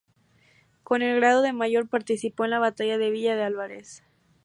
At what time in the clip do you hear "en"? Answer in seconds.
2.45-2.49